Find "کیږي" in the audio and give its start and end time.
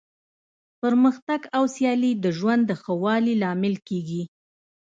3.87-4.23